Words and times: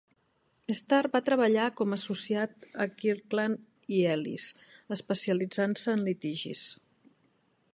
Starr 0.77 1.07
va 1.15 1.19
treballar 1.25 1.65
com 1.81 1.91
a 1.91 1.97
associat 2.01 2.65
a 2.85 2.87
Kirkland 3.01 3.93
i 3.99 4.01
Ellis, 4.15 4.47
especialitzant-se 4.97 5.97
en 5.99 6.03
litigis. 6.09 6.65